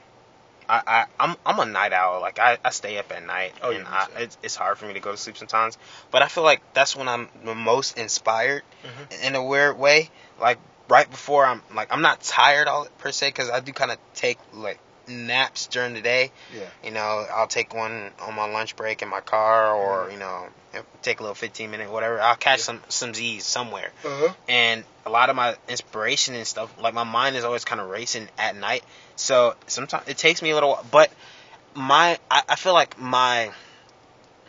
[0.70, 2.22] I, I I'm I'm a night owl.
[2.22, 4.86] Like I, I stay up at night, Oh, and yeah, I, it's, it's hard for
[4.86, 5.78] me to go to sleep sometimes.
[6.12, 9.28] But I feel like that's when I'm the most inspired Mhm.
[9.28, 10.10] in a weird way.
[10.40, 13.92] Like right before I'm like I'm not tired all per se because I do kind
[13.92, 16.32] of take like naps during the day.
[16.56, 16.68] Yeah.
[16.84, 20.48] You know, I'll take one on my lunch break in my car, or you know,
[21.02, 22.20] take a little 15 minute whatever.
[22.22, 22.64] I'll catch Yeah.
[22.66, 24.34] some some Z's somewhere Uh-huh.
[24.48, 27.90] and a lot of my inspiration and stuff like my mind is always kind of
[27.90, 28.84] racing at night
[29.18, 31.12] so sometimes it takes me a little while, but
[31.76, 33.52] my I, I feel like my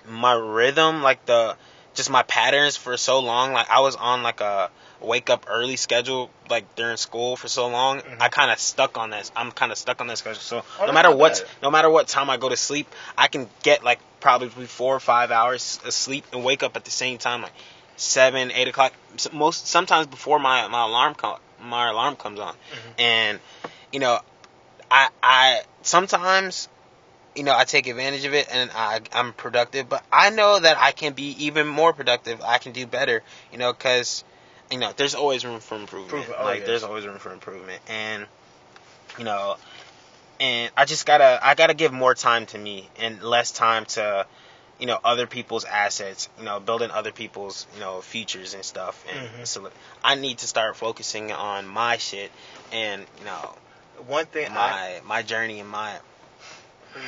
[0.09, 1.57] my rhythm like the
[1.95, 4.71] just my patterns for so long like i was on like a
[5.07, 8.17] wake up early schedule like during school for so long Mhm.
[8.21, 10.87] i kind of stuck on this i'm kind of stuck on this schedule so Oh,
[10.87, 11.49] no matter what bad.
[11.63, 12.87] no matter what time i go to sleep
[13.17, 16.85] i can get like probably four or five hours of sleep and wake up at
[16.85, 17.53] the same time like
[17.97, 18.93] seven eight o'clock
[19.33, 22.95] most sometimes before my my alarm co- my alarm comes on Mhm.
[22.99, 23.41] and
[23.93, 24.19] you know
[24.91, 26.69] i i sometimes
[27.37, 30.77] you know i take advantage of it and i i'm productive but i know that
[30.79, 34.25] i can be even more productive i can do better you know because
[34.75, 36.67] you know there's always room for improvement Improvement, oh, like yes.
[36.67, 38.27] there's always room for improvement and
[39.17, 39.57] you know
[40.41, 44.27] and i just gotta i gotta give more time to me and less time to
[44.81, 49.05] you know other people's assets you know building other people's you know futures and stuff
[49.09, 49.47] and Mhm.
[49.47, 49.71] so
[50.03, 52.33] i need to start focusing on my shit
[52.73, 53.55] and you know
[54.09, 55.93] One thing I my my journey and my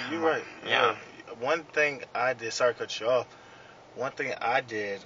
[0.08, 0.44] You're right.
[0.64, 0.94] Yeah.
[0.94, 1.34] Yeah.
[1.40, 2.52] One thing I did.
[2.52, 3.26] Sorry to cut you off.
[3.96, 5.00] One thing I did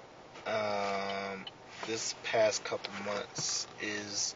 [0.47, 1.47] um,
[1.87, 4.35] this past couple months is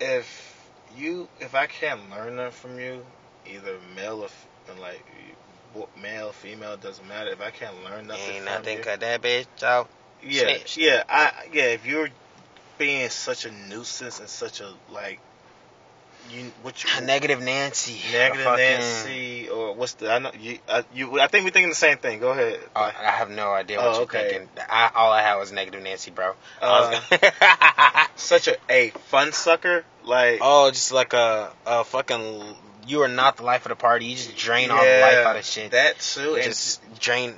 [0.00, 3.04] if you if I can't learn that from you,
[3.46, 5.04] either male or like
[6.00, 7.30] male, female, doesn't matter.
[7.30, 9.88] If I can't learn nothing ain't from nothing you, cut that bitch out
[10.22, 11.64] yeah, yeah, I yeah.
[11.64, 12.08] If you're
[12.76, 15.20] being such a nuisance and such a like,
[16.30, 20.12] you what you negative nancy Negative Fucking- Nancy, or what's the?
[20.12, 20.58] I know you.
[20.68, 21.20] I, you.
[21.20, 22.20] I think we're thinking the same thing.
[22.20, 22.60] Go ahead.
[22.76, 24.28] Oh, I have no idea what Oh, you're okay.
[24.30, 24.48] thinking.
[24.68, 26.34] I, all I had was negative Nancy, bro.
[26.60, 27.00] Uh,
[28.16, 29.84] such a a fun sucker.
[30.04, 32.42] Like oh, just like a, a fucking.
[32.86, 34.06] You are not the life of the party.
[34.06, 35.72] You just drain all the life out of shit.
[35.72, 37.34] That too, and just drain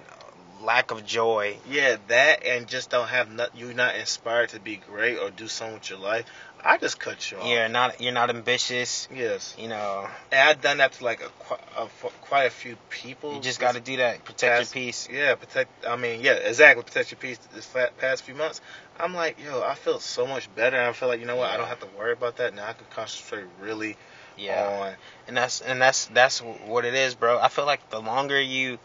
[0.62, 1.56] lack of joy.
[1.68, 3.56] yeah, that and just don't have not.
[3.56, 6.26] You're not inspired to be great or do something with your life.
[6.64, 7.46] I just cut you off.
[7.48, 8.00] You're not.
[8.00, 9.08] You're not ambitious.
[9.14, 10.08] Yes, You know.
[10.30, 13.34] and I've done that to like a, a f- quite a few people.
[13.34, 14.24] You just got to do that.
[14.24, 15.08] Protect past- your peace.
[15.10, 15.86] Yeah, protect.
[15.86, 16.82] I mean, yeah, exactly.
[16.82, 17.38] Protect your peace.
[17.54, 17.66] This
[17.98, 18.60] past few months,
[18.98, 20.80] I'm like, yo, I feel so much better.
[20.80, 21.50] I feel like, you know what?
[21.50, 22.66] I don't have to worry about that now.
[22.68, 23.96] I can concentrate really
[24.36, 24.66] Yeah.
[24.88, 24.94] on.
[25.28, 27.38] and that's and that's that's what it is, bro.
[27.38, 28.78] I feel like the longer you,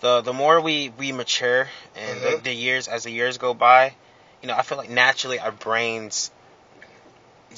[0.00, 2.36] the the more we we mature and Mhm.
[2.38, 3.94] the, the years as the years go by,
[4.42, 6.30] you know, I feel like naturally our brains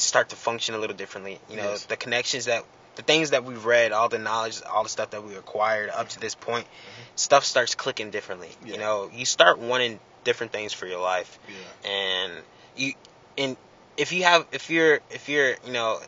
[0.01, 1.41] start to function a little differently.
[1.51, 1.85] You know, Yes.
[1.87, 2.65] the connections that
[2.97, 6.09] the things that we've read, all the knowledge, all the stuff that we acquired up
[6.09, 6.67] to this point,
[7.15, 8.49] stuff starts clicking differently.
[8.49, 8.67] Mm-hmm.
[8.69, 8.73] Yeah.
[8.75, 11.91] You know, you start wanting different things for your life Yeah.
[11.91, 12.33] and
[12.75, 12.93] you
[13.39, 13.57] and
[13.97, 16.01] if you have if you're if you're you know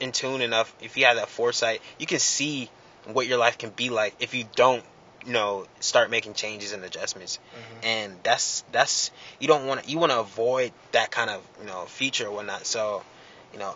[0.00, 2.70] in tune enough if you have that foresight you can see
[3.04, 4.82] what your life can be like if you don't
[5.26, 7.86] you know start making changes and adjustments Mhm.
[7.86, 11.66] and that's that's you don't want to you want to avoid that kind of you
[11.66, 13.02] know feature or whatnot so
[13.58, 13.74] you know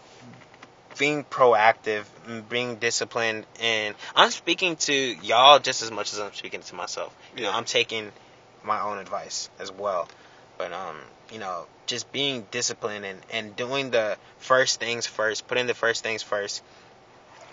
[0.98, 3.46] being proactive and being disciplined.
[3.60, 7.14] And i'm speaking to y'all just as much as i'm speaking to myself.
[7.36, 8.12] You know i'm taking
[8.62, 10.08] my own advice as well.
[10.56, 10.96] But um
[11.32, 16.04] you know just being disciplined and and doing the first things first putting the first
[16.04, 16.62] things first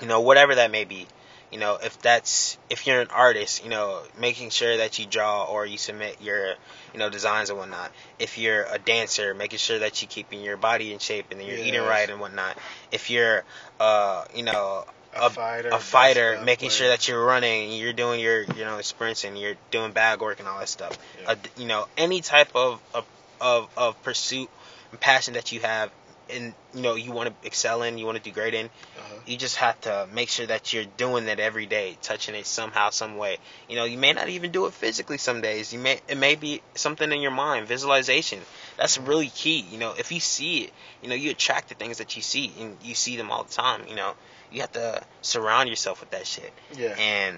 [0.02, 1.08] you know whatever that may be
[1.52, 5.46] you know if that's if you're an artist you know making sure that you draw
[5.46, 6.54] or you submit your
[6.94, 10.58] you know designs and whatnot if you're a dancer making sure that you're keeping your
[10.58, 12.58] body in shape and that you're eating right and whatnot
[12.92, 13.44] if you're
[13.80, 14.86] uh you know
[15.16, 15.70] A, a- fighter.
[15.70, 16.78] a fighter making player.
[16.78, 20.22] sure that you're running and you're doing your you know sprints and you're doing bag
[20.22, 21.32] work and all that stuff Yeah.
[21.32, 23.06] uh, you know any type of of
[23.42, 24.50] of, of pursuit
[24.92, 25.90] and passion that you have
[26.32, 29.16] and you know you want to excel in you want to do great in Uh-huh.
[29.26, 32.90] you just have to make sure that you're doing that every day touching it somehow
[32.90, 33.38] some way.
[33.68, 35.74] You know you may not even do it physically some days.
[35.74, 38.40] You may it may be something in your mind visualization.
[38.78, 39.94] That's really key you know.
[39.98, 42.96] If you see it you know you attract the things that you see and you
[42.96, 44.14] see them all the time you know.
[44.52, 46.52] You have to surround yourself with that shit.
[46.76, 46.96] Yeah.
[46.98, 47.38] and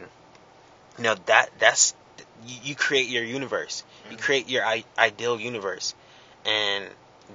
[0.97, 1.93] you know that that's
[2.45, 3.83] you, you create your universe.
[4.09, 4.21] You Mhm.
[4.21, 5.93] create your I- ideal universe.
[6.45, 6.85] And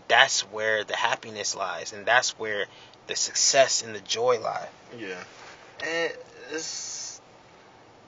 [0.09, 2.67] that's where the happiness lies and that's where
[3.07, 5.23] the success and the joy lie Yeah.
[5.85, 6.13] And
[6.53, 7.21] it's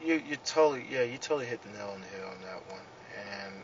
[0.05, 2.81] you you totally yeah, you totally hit the nail on the head on that one.
[3.35, 3.55] And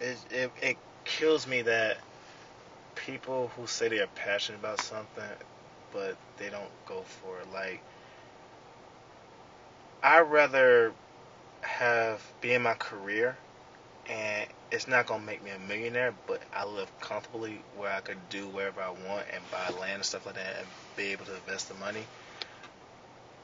[0.00, 1.98] it it it kills me that
[2.94, 5.24] people who say they are passionate about something
[5.92, 7.52] but they don't go for it.
[7.52, 7.82] Like
[10.02, 10.92] I'd rather
[11.60, 13.36] have be in my career,
[14.08, 18.28] and it's not gonna make me a millionaire, but I live comfortably where I could
[18.30, 21.34] do wherever I want and buy land and stuff like that, and be able to
[21.34, 22.04] invest the money.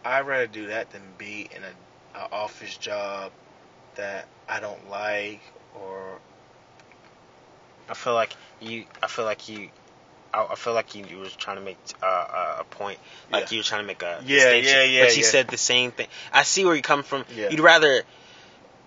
[0.04, 3.32] I'd rather do that than be in a, a office job
[3.96, 5.40] that I don't like
[5.74, 6.18] or
[7.88, 8.84] I feel like you.
[9.02, 9.68] I feel like you.
[10.32, 12.98] I, I feel like you, you were trying to make uh, a point.
[13.32, 13.54] Like Yeah.
[13.56, 15.28] you were trying to make a Yeah, distinction, yeah, yeah, But you yeah.
[15.28, 16.06] said the same thing.
[16.32, 17.24] I see where you come from.
[17.36, 17.50] Yeah.
[17.50, 18.02] You'd rather.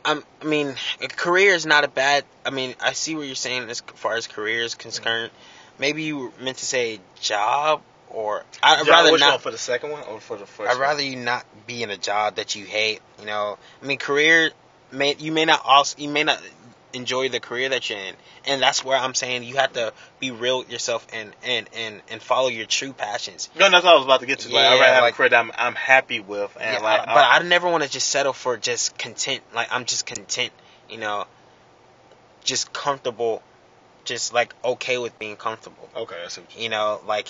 [0.04, 2.26] Um, I mean, a career is not a bad.
[2.46, 5.32] I mean, I see what you're saying as far as career is concerned.
[5.78, 9.42] Maybe you meant to say job, or I'd Job, rather not.
[9.42, 10.70] for the second one or for the first.
[10.70, 10.82] I'd one?
[10.82, 13.02] rather you not be in a job that you hate.
[13.20, 14.52] You know, I mean, career
[14.92, 16.42] may you may not also you may not
[16.94, 20.32] enjoy the career that you're in, and that's where I'm saying you have to be
[20.32, 23.50] real with yourself and and and and follow your true passions.
[23.58, 24.54] No, that's what I was about to get to.
[24.54, 27.02] Like, I'd rather have like- a career that I'm, I'm happy with, and Yeah, like,
[27.08, 29.42] I- but I never want to just settle for just content.
[29.54, 30.52] Like I'm just content,
[30.90, 31.26] you know,
[32.44, 33.42] just comfortable,
[34.06, 35.90] just like okay with being comfortable.
[35.96, 37.28] okay, I see You know, like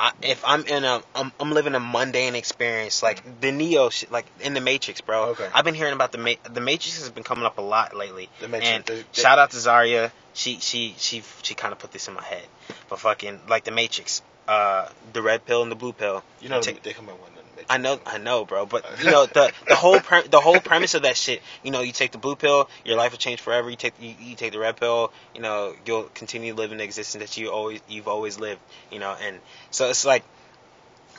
[0.00, 4.10] I, if I'm in a, I'm, I'm living a mundane experience, like the Neo shit,
[4.10, 5.30] like in the Matrix, bro.
[5.30, 5.48] Okay.
[5.54, 8.28] I've been hearing about the Ma- the Matrix has been coming up a lot lately.
[8.40, 10.10] The Matrix, And shout out to Zarya.
[10.34, 12.44] She she she she kind of put this in my head,
[12.88, 16.24] but fucking like the Matrix, uh, the red pill and the blue pill.
[16.40, 17.41] You know, Take- they come out with nothing.
[17.68, 18.66] I know, I know, bro.
[18.66, 21.42] But you know, the the whole pre- the whole premise of that shit.
[21.62, 23.70] You know, you take the blue pill, your life will change forever.
[23.70, 27.22] You take you, you take the red pill, you know, you'll continue living the existence
[27.22, 28.60] that you always you've always lived.
[28.90, 30.24] You know, and so it's like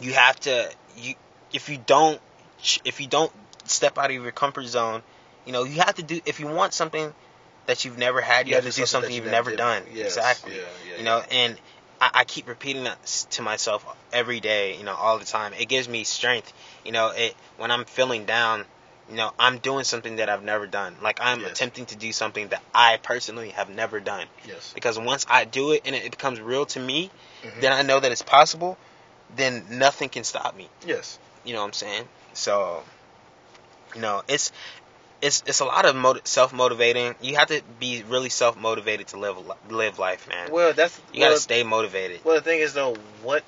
[0.02, 1.16] you have to you
[1.54, 2.20] if you don't
[2.86, 3.32] if you don't
[3.66, 5.02] step out of your comfort zone,
[5.46, 7.14] you know, you have to do if you want something
[7.66, 9.58] that you've never had, you Yeah, have to do do something you've you never did.
[9.58, 9.84] done.
[9.94, 10.54] Yes, exactly.
[10.54, 11.58] Yeah, yeah, You know, and
[12.02, 15.54] I, I keep repeating that to myself every day, you know, all the time.
[15.54, 16.52] It gives me strength.
[16.86, 18.66] You know, it when I'm feeling down,
[19.10, 20.96] you know, I'm doing something that I've never done.
[21.02, 21.52] Like I'm Yes.
[21.52, 24.28] attempting to do something that I personally have never done.
[24.48, 24.72] Yes.
[24.74, 27.12] Because once I do it and it becomes real to me,
[27.44, 27.62] Mhm.
[27.62, 28.78] then I know that it's possible.
[29.36, 30.70] Then nothing can stop me.
[30.86, 31.18] Yes.
[31.44, 32.08] You know what I'm saying?
[32.34, 32.84] So,
[33.96, 34.52] you know, it's
[35.24, 37.16] it's it's a lot of motiv- self motivating.
[37.22, 39.38] You have to be really self motivated to live
[39.70, 40.52] live life, man.
[40.52, 42.24] Well, that's You well, gotta stay motivated.
[42.26, 43.44] Well, the thing is though, what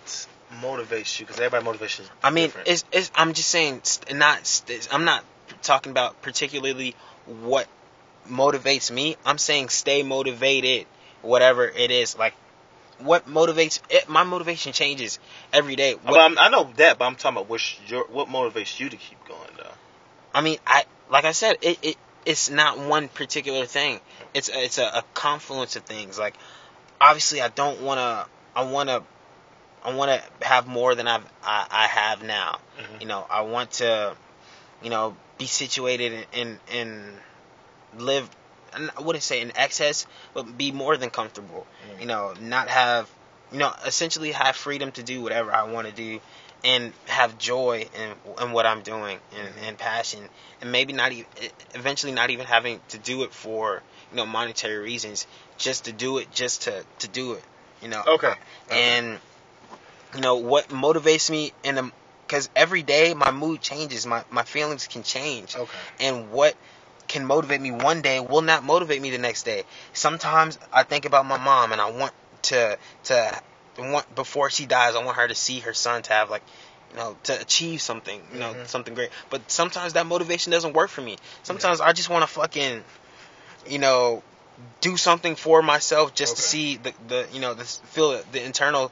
[0.62, 1.26] motivates you?
[1.26, 2.70] Because everybody motivation is I mean, different.
[2.70, 5.26] it's, it's I'm just saying, st- not st- I'm not
[5.62, 7.68] talking about particularly what
[8.30, 9.18] motivates me.
[9.26, 10.88] I'm saying stay motivated,
[11.22, 12.18] whatever it is.
[12.18, 12.36] Like,
[13.00, 15.20] what motivates it, my motivation changes
[15.52, 15.96] every day.
[15.96, 19.24] What, I'm, I know that, but I'm talking about your what motivates you to keep
[19.28, 19.74] going though.
[20.34, 24.00] I mean, I like I said, it, it it's not one particular thing.
[24.34, 26.18] It's a, it's a, a confluence of things.
[26.18, 26.36] Like,
[27.00, 28.28] obviously, I don't want to.
[28.56, 29.04] I want to.
[29.84, 32.60] I want to have more than I've I, I have now.
[32.80, 33.02] Mhm.
[33.02, 34.16] You know, I want to,
[34.84, 37.14] you know, be situated in in, in
[37.98, 38.30] live.
[38.74, 41.66] I wouldn't say in excess, but be more than comfortable.
[41.96, 42.02] Mhm.
[42.02, 43.10] You know, not have,
[43.52, 46.20] you know, essentially have freedom to do whatever I want to do,
[46.66, 49.66] and have joy in in what I'm doing and, mm-hmm.
[49.66, 50.28] and passion,
[50.62, 51.28] and maybe not even
[51.76, 56.18] eventually not even having to do it for you know monetary reasons, just to do
[56.18, 57.44] it just to to do it.
[57.82, 58.34] You know, Okay.
[58.72, 59.20] and
[60.16, 61.92] you know what motivates me in the
[62.28, 65.78] because every day my mood changes my my feelings can change Okay.
[66.00, 66.56] and what
[67.08, 71.06] can motivate me one day will not motivate me the next day sometimes i think
[71.06, 73.42] about my mom and i want to to
[73.84, 76.44] want before she dies i want her to see her son to have like
[76.92, 78.68] you know to achieve something you know Mhm.
[78.68, 82.28] something great but sometimes that motivation doesn't work for me sometimes i just want to
[82.28, 82.84] fucking
[83.68, 84.24] you know
[84.82, 88.92] do something for myself just to see the, the you know the feel the internal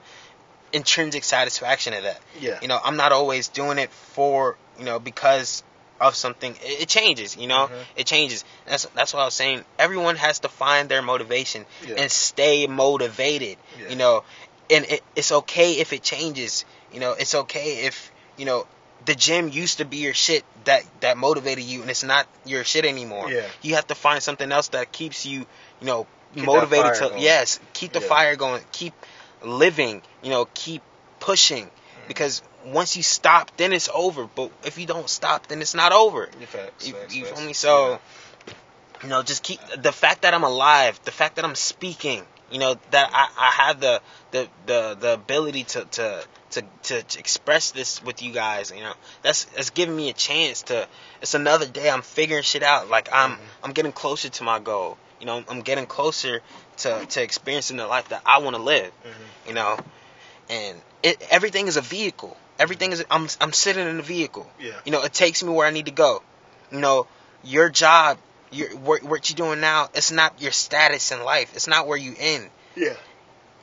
[0.73, 2.57] intrinsic satisfaction of that Yeah.
[2.61, 5.63] you know i'm not always doing it for you know because
[6.01, 7.85] of something it, it changes you know Mhm.
[7.95, 11.95] it changes that's that's what i was saying everyone has to find their motivation Yeah.
[11.99, 13.89] and stay motivated Yeah.
[13.89, 14.23] you know
[14.75, 18.65] and it, it's okay if it changes you know it's okay if you know
[19.05, 22.63] the gym used to be your shit that that motivated you and it's not your
[22.63, 23.45] shit anymore Yeah.
[23.61, 25.39] you have to find something else that keeps you
[25.79, 27.21] you know Keep motivated to going.
[27.21, 28.07] yes keep the Yeah.
[28.07, 28.93] fire going keep
[29.43, 30.81] living you know keep
[31.19, 32.07] pushing Mm-hmm.
[32.07, 35.91] because once you stop then it's over but if you don't stop then it's not
[35.93, 37.37] over facts, you, facts, you facts.
[37.39, 37.97] feel me so Yeah.
[39.03, 42.59] you know just keep the fact that i'm alive the fact that i'm speaking you
[42.59, 44.01] know that i, I have the,
[44.31, 48.93] the the the ability to to to, to, express this with you guys you know
[49.23, 50.87] that's that's giving me a chance to
[51.21, 53.39] it's another day i'm figuring shit out like i'm Mhm.
[53.63, 56.41] i'm getting closer to my goal you know i'm getting closer
[56.77, 59.47] to to experiencing the life that i want to live Mhm.
[59.47, 59.77] you know
[60.49, 64.47] and it everything is a vehicle Everything is I'm I'm sitting in a vehicle.
[64.59, 64.73] Yeah.
[64.85, 66.21] You know, it takes me where I need to go.
[66.71, 67.07] You know,
[67.43, 68.19] your job,
[68.53, 71.51] your what, what you're doing now, it's not your status in life.
[71.55, 72.49] It's not where you end.
[72.75, 72.93] Yeah.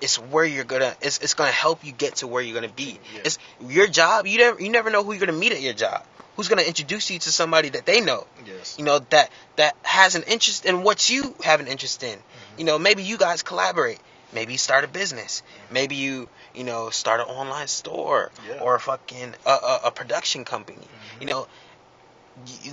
[0.00, 0.94] It's where you're gonna.
[1.02, 2.98] It's, it's gonna help you get to where you're gonna be.
[3.14, 3.20] Yeah.
[3.24, 4.26] It's your job.
[4.26, 6.04] You never you never know who you're gonna meet at your job.
[6.36, 8.26] Who's gonna introduce you to somebody that they know.
[8.46, 8.76] Yes.
[8.78, 12.16] You know that that has an interest in what you have an interest in.
[12.16, 12.58] Mm-hmm.
[12.60, 13.98] You know, maybe you guys collaborate.
[14.32, 15.42] Maybe you start a business.
[15.70, 18.50] Maybe you you know start an online store Mm-hmm.
[18.52, 18.60] Yeah.
[18.62, 20.86] or a fucking a, a, a production company.
[21.20, 21.46] You know,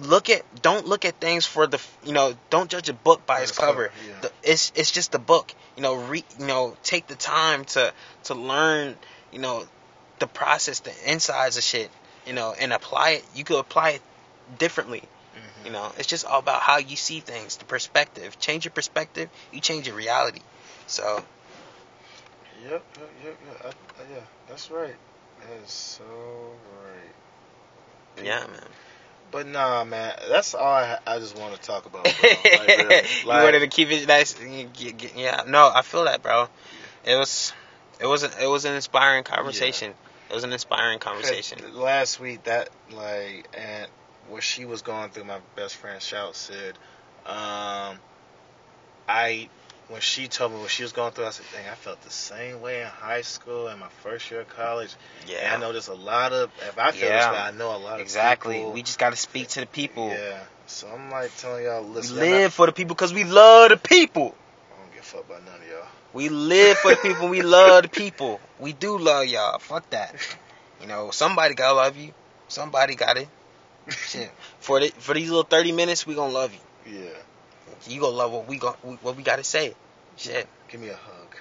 [0.02, 3.42] look at don't look at things for the you know don't judge a book by
[3.42, 3.92] its cover.
[4.08, 4.14] yeah.
[4.22, 5.54] The- it's it's just a book.
[5.76, 7.94] You know, re, you know, take the time to
[8.26, 8.96] to learn.
[9.32, 9.66] You know,
[10.20, 11.92] the process, the insides of shit.
[12.26, 13.26] You know, and apply it.
[13.36, 14.02] You could apply it
[14.58, 15.04] differently.
[15.36, 15.66] Mhm.
[15.66, 18.40] You know, it's just all about how you see things, the perspective.
[18.40, 20.42] Change your perspective, you change your reality.
[20.88, 21.24] So
[22.64, 23.66] Yep, yep, yep, yep.
[23.66, 24.96] I, I, yeah, that's right.
[25.42, 26.04] That is so
[26.84, 28.26] right.
[28.26, 28.60] yeah, man.
[29.32, 32.04] But nah, man, that's all I, I just want to talk about.
[32.04, 32.12] Bro.
[32.58, 33.06] Like, really.
[33.24, 34.36] you wanted to keep it nice.
[35.16, 36.48] Yeah, no, I feel that, bro.
[37.06, 37.54] It was,
[38.00, 39.94] it was, it was an inspiring conversation.
[40.30, 41.60] It was an inspiring conversation.
[41.74, 43.88] Last week, that like, and
[44.30, 46.78] what she was going through, my best friend Shout said,
[47.26, 47.98] um,
[49.08, 49.50] I
[49.90, 52.12] when she told me what she was going through, I said, "Dang, I felt the
[52.12, 54.96] same way in high school and my first year of college."
[55.40, 56.52] And I know there's a lot of.
[56.62, 57.18] If I feel Yeah.
[57.18, 58.66] this way, I know a lot of exactly.
[58.66, 60.10] We just got to speak to the people.
[60.10, 60.44] Yeah.
[60.66, 63.78] So I'm like telling y'all, listen, y'all live for the people because we love the
[63.78, 64.36] people.
[64.76, 65.88] I don't give a fuck about none of y'all.
[66.14, 67.30] We live for the people.
[67.30, 68.42] We love the people.
[68.60, 69.60] We do love y'all.
[69.60, 70.16] Fuck that.
[70.82, 72.14] You know, somebody gotta love you.
[72.50, 73.28] Somebody got it.
[73.90, 74.32] Shit.
[74.60, 77.00] For the, for these little thirty minutes, we gonna love you.
[77.00, 77.10] Yeah.
[77.88, 79.74] You gonna love what we gon' what we gotta say.
[80.18, 80.48] Shit.
[80.70, 81.36] Give me a hug.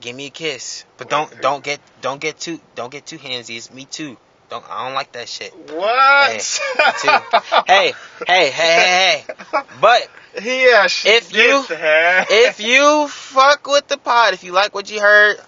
[0.00, 3.56] Give me a kiss, but don't don't get don't get too don't get too handsy.
[3.56, 4.16] It's me too.
[4.48, 5.52] Don't I don't like that shit.
[5.70, 6.30] What?
[6.30, 6.38] Hey,
[7.00, 7.08] too.
[7.66, 7.92] Hey,
[8.26, 9.64] hey, hey, hey, hey.
[9.80, 10.08] But
[10.42, 12.26] Yeah, If you- that.
[12.30, 15.38] if you fuck with the pod, if you like what you heard,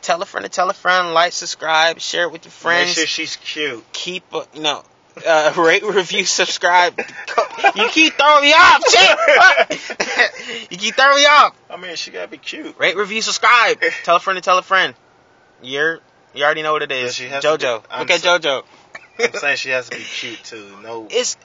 [0.00, 2.88] tell a friend to tell a friend, like, subscribe, share it with your friends.
[2.88, 3.84] Make sure she's cute.
[3.92, 4.82] keep uh, you know
[5.26, 6.98] uh, rate, review, subscribe.
[6.98, 10.70] you keep throwing me off, shit.
[10.70, 11.56] you keep throwing me off.
[11.70, 12.78] I mean, she gotta be cute.
[12.78, 13.80] Rate, review, subscribe.
[14.04, 14.94] Tell a friend to tell a friend.
[15.62, 16.00] You're
[16.34, 17.18] you already know what it is.
[17.18, 18.64] Yeah, she has JoJo, be- look at so- JoJo.
[19.20, 20.76] I'm saying she has to be cute too.
[20.82, 21.08] No.
[21.10, 21.36] It's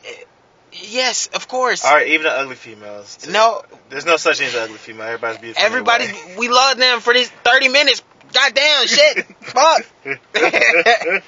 [0.71, 1.83] yes, of course.
[1.83, 3.17] All right, even the ugly females.
[3.17, 3.31] too.
[3.31, 3.63] No.
[3.89, 5.07] There's no such thing as an ugly female.
[5.07, 5.65] Everybody's beautiful.
[5.65, 6.35] Everybody, anyway.
[6.37, 8.03] we love them for these thirty minutes.
[8.33, 9.25] Goddamn shit.
[9.41, 9.85] Fuck.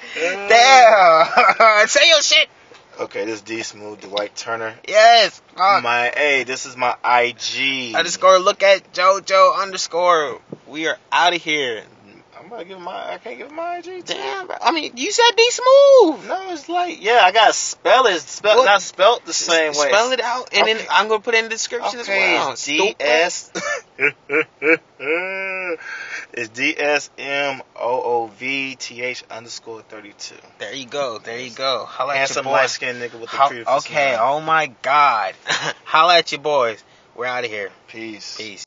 [0.48, 1.88] Damn.
[1.88, 2.48] Say your shit.
[3.00, 4.74] okay, this is D Smooth, Dwight Turner.
[4.86, 5.40] Yes.
[5.54, 5.82] Fuck.
[5.82, 7.94] My hey, this is my IG.
[7.94, 10.40] underscore look at JoJo underscore.
[10.66, 11.84] We are out of here.
[12.38, 13.14] I'm gonna give my.
[13.14, 14.04] I can't give my IG.
[14.04, 14.56] Damn, bro.
[14.62, 16.26] I mean, you said D Smooth.
[16.28, 18.20] No, it's like yeah, I gotta spell it.
[18.20, 19.88] Spell not spelled the same way.
[19.88, 20.74] Spell it out, and Okay.
[20.74, 22.54] then I'm gonna put it in the description Okay, as well.
[22.54, 23.50] D S.
[26.36, 30.34] It's D S M O O V T H underscore thirty two.
[30.58, 31.18] There you go.
[31.18, 31.86] There you go.
[31.86, 34.12] Holla at your Handsome light skinned nigga with the Ho- beautiful okay.
[34.12, 34.34] smile.
[34.34, 35.34] Oh my God.
[35.84, 36.84] Holla at your boys.
[37.14, 37.70] We're out of here.
[37.88, 38.36] Peace.
[38.36, 38.64] Peace.